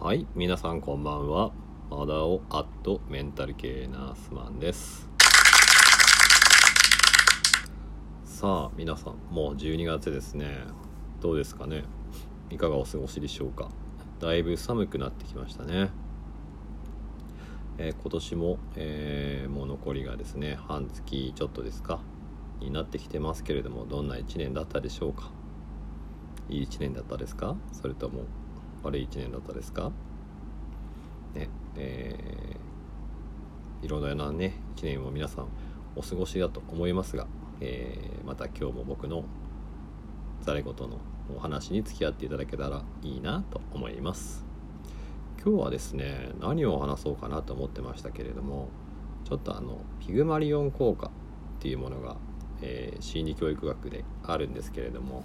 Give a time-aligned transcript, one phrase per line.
[0.00, 1.50] はい皆さんこんばんは。
[1.90, 5.08] マダオアットメンタル系ナースマンです。
[8.24, 10.60] さあ皆さんもう12月ですね。
[11.20, 11.82] どうですかね。
[12.48, 13.70] いかがお過ごしでしょうか。
[14.20, 15.90] だいぶ寒くなってきましたね。
[17.78, 21.98] えー、今年も、えー、もう残りがですね半月ちょっとですか。
[22.60, 25.32] になってきてますけれどもどんな1年だったでしょうか。
[26.48, 27.56] いい1年だったですか。
[27.72, 28.26] それとも
[28.82, 29.90] 悪い1年だったですか？
[31.34, 35.48] ねえー、いろいろなね1年を皆さん
[35.96, 37.26] お過ごしだと思いますが、
[37.60, 39.24] えー、また今日も僕の
[40.42, 40.98] ざれ言の
[41.36, 44.44] お話に付き合っていただけたらいいなと思います。
[45.44, 48.68] 今日はですね何を話そうかなと思ってましたけれども
[49.24, 51.10] ちょっとあのピグマリオン効果っ
[51.60, 52.16] ていうものが、
[52.60, 55.24] えー、心理教育学であるんですけれども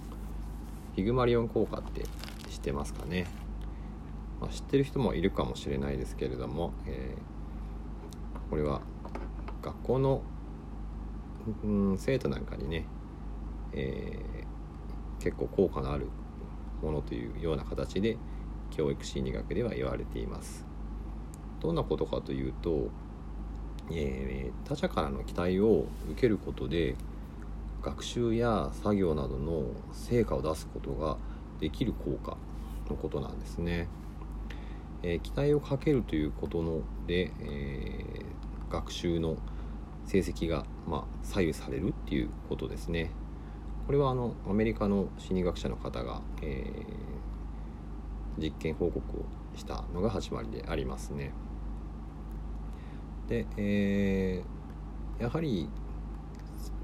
[0.94, 2.04] ピグマリオン効果って
[2.48, 3.26] 知ってますかね、
[4.44, 8.82] まあ、知ってる人もいるかもしれないですけれども、えー、これは
[9.62, 10.22] 学校の、
[11.64, 12.84] うん、生徒なんかにね、
[13.72, 16.08] えー、結構効果のある
[16.82, 18.18] ものというような形で
[18.70, 20.66] 教育心理学では言われています。
[21.62, 22.90] どんなことかというと、
[23.90, 26.96] えー、他者からの期待を受けることで
[27.80, 31.16] 学習や作業などの成果を出すことが
[31.60, 32.36] できる効果
[32.90, 33.88] のことなんですね、
[35.04, 39.36] えー、期待をかけるということので、えー、学習の
[40.06, 43.10] 成績が、まあ、左右されるっていうことですね
[43.86, 47.14] これはあのアメリカの心理学者の方が、えー
[48.38, 49.24] 実験報告を
[49.56, 51.32] したのが始まりでありますね。
[53.28, 55.68] で、えー、やはり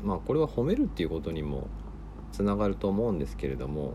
[0.03, 1.69] まあこれは褒めるっていうことにも
[2.33, 3.95] つながると思うんですけれども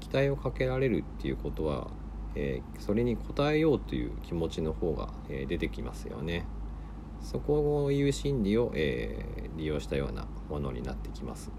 [0.00, 1.88] 期待をかけられるっていうことは、
[2.34, 6.44] えー、それに応えようという気持ちの方が、えー、出てきますよね。
[7.20, 11.50] そこをいう心理を、えー、利用したようなものになってきます。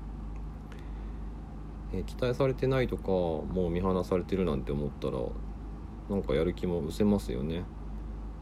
[1.94, 5.20] えー、期待されてないとかもう見放されてるなんて思ったら
[6.10, 7.64] なんかやる気も失せますよね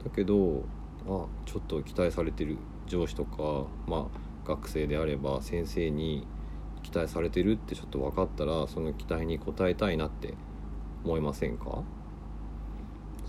[0.03, 0.63] だけど
[1.06, 2.57] あちょっと期待されてる
[2.88, 6.25] 上司とかまあ学生であれば先生に
[6.81, 10.33] 期待されてるってちょっと分かったらその期待に応えたいなって
[11.03, 11.83] 思いませんか？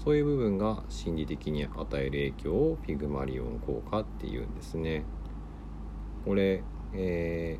[0.02, 5.04] そういう部分が心理的に与える影響をピグマリオン効果っていうんですね。
[6.24, 7.58] これ、え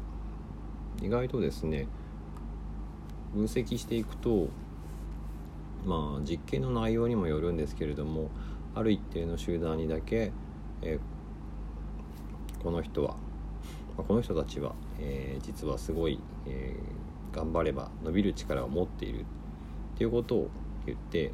[0.98, 1.86] ー、意外とですね
[3.32, 4.48] 分析していくと
[5.84, 8.30] まあ実験の内容にもよるんですけれども
[8.74, 10.32] ある一定の集団にだけ、
[10.82, 13.10] えー、この人は、
[13.96, 19.24] まあ、この人たちは、えー、実はすごい、えー、頑張れば伸びる力を持っているっ
[19.96, 20.50] ていうことを
[20.86, 21.32] 言って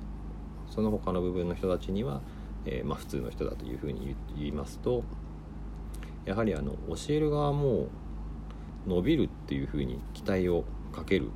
[0.70, 2.20] その他の部分の人たちには、
[2.64, 5.02] えまあ、普通の人だというふうに言いますと
[6.24, 7.88] やはりあの教える側も
[8.86, 11.30] 伸びるっていうふうに期待をかける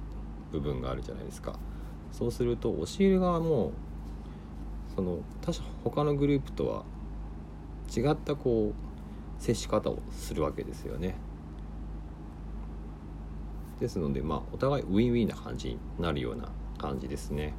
[0.50, 1.58] 部分があるじゃないですか。
[2.12, 3.72] そうすると教える側も
[4.94, 6.84] その他者他のグループとは
[7.94, 11.14] 違ったこう接し方をするわけですよね。
[13.80, 16.48] ですのでまあお互いウィンウィンな感じになるような
[16.78, 17.54] 感じですね。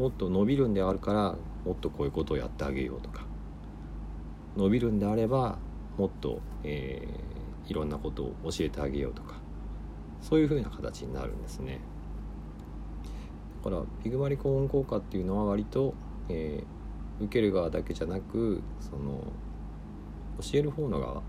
[0.00, 3.26] もっと伸びるんであるからもっとこういうことをやってあげようとか。
[4.56, 5.58] 伸びるんであれば
[5.98, 9.34] もっと、えー、いろんなことを教えてあげようとか。
[10.22, 11.80] そういう風な形になるんですね。
[13.62, 15.92] だからピグマリコーン効果っていうのは割と、
[16.30, 19.22] えー、受ける側だけじゃなくその
[20.40, 21.22] 教える方の側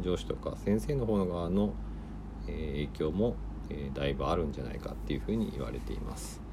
[0.00, 1.74] 上司とか先生の方の側の、
[2.46, 3.34] えー、影響も、
[3.68, 6.45] えー、だいぶあるんじゃないかっていうふうに言われています。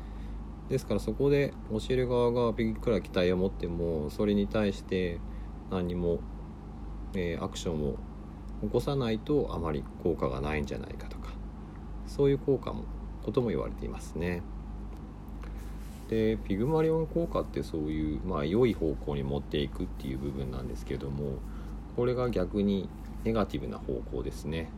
[0.73, 5.19] ですからそこで教える側がいくら期待を持ってもそれに対して
[5.69, 6.17] 何も、
[7.13, 7.97] えー、アクションを
[8.63, 11.29] 起こさないとあまり効果がないんじゃないかとか
[12.07, 12.85] そういう効果も
[13.22, 14.41] ことも言われていますね。
[16.09, 21.35] でピグマリオン効果ってそういう、まあ、良い方向に持っていくっていう部分なんですけども
[21.96, 22.90] これが逆に
[23.23, 24.69] ネガティブな方向ですね、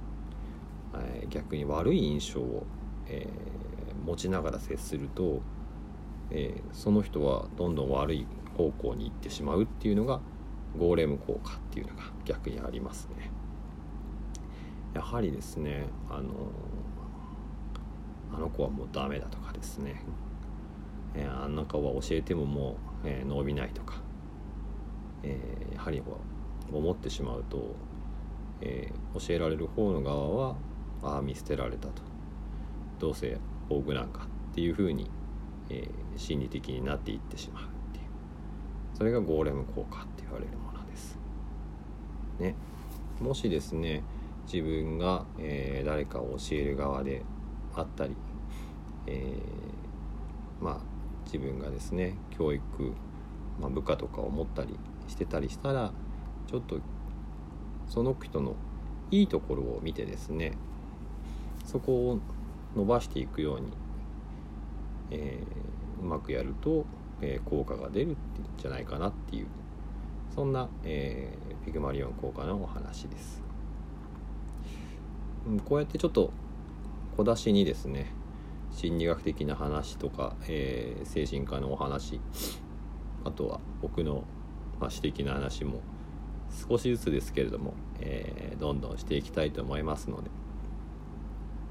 [0.94, 2.66] えー、逆に悪い印象を、
[3.08, 5.42] えー、持ちながら接すると、
[6.38, 8.28] えー、その人はどんどん悪い
[8.58, 10.20] 方向に行ってしまうっていうのが
[10.78, 13.32] ゴーレム効果っていうのが逆にありますね。
[14.94, 16.34] やはりですねあの
[18.34, 20.02] あの子はもうダメだとかですね、
[21.14, 24.02] えー、あんな子は教えてももう、えー、伸びないとか、
[25.24, 26.02] えー、やはり
[26.72, 27.76] 思ってしまうと、
[28.62, 30.56] えー、教えられる方の側は
[31.02, 32.02] ああ見捨てられたと。
[33.00, 33.38] どうせ
[33.70, 35.10] 大具なんかっていうふうに、
[35.70, 38.06] えー、心理的になっていってしまうっていう
[38.94, 41.18] それがゴーレム効果って言われるものです。
[42.40, 42.56] ね、
[43.20, 44.04] もしですね
[44.52, 47.24] 自分が、えー、誰かを教える側で
[47.74, 48.16] あったり、
[49.08, 50.78] えー、まあ
[51.26, 52.64] 自分がですね教育、
[53.60, 54.78] まあ、部下とかを持ったり
[55.08, 55.92] してたりしたら
[56.48, 56.80] ちょっと
[57.88, 58.56] その人の
[59.12, 60.54] いいところを見てですね
[61.66, 62.20] そこを
[62.76, 63.72] 伸ばしていくように、
[65.12, 66.86] えー、うまくやると、
[67.22, 68.18] えー、効果が出るん
[68.58, 69.48] じゃないかなっていう
[70.34, 73.42] そんな、えー、ピグマリオン効果のお話です。
[75.48, 76.32] うんこうやってちょっと
[77.18, 78.12] 小出しにですね
[78.72, 82.20] 心理学的な話とか、えー、精神科のお話
[83.24, 84.24] あとは僕の、
[84.80, 85.82] まあ、私的な話も
[86.70, 90.30] 少しずつですけれども、えー、どんどんしていきたいと思いますので、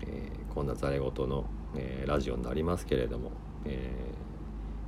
[0.02, 1.44] えー、こんなざれ言の、
[1.76, 3.32] えラジオになりますけれども、
[3.64, 3.90] え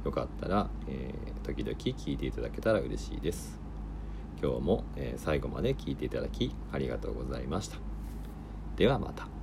[0.04, 1.12] よかったら、え
[1.42, 3.58] 時々聞いていただけたら嬉しいです。
[4.42, 7.78] 今日も、え最後まで聞いていただきありがとうございました。
[8.76, 9.35] ではまた。